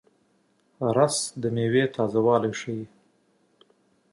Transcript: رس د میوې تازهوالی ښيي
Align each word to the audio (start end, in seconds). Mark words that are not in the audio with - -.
رس 0.95 1.17
د 1.41 1.43
میوې 1.55 1.83
تازهوالی 1.95 2.51
ښيي 2.59 2.85